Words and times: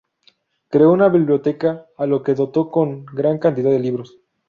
Creó 0.69 0.91
una 0.93 1.09
biblioteca 1.09 1.85
a 1.95 2.07
la 2.07 2.23
que 2.23 2.33
dotó 2.33 2.71
con 2.71 3.05
gran 3.05 3.37
cantidad 3.37 3.69
de 3.69 3.77
libros. 3.77 4.15